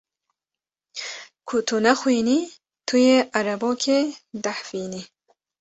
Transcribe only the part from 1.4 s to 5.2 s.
Ku tu nexwînî tu yê erebokê dehfînî.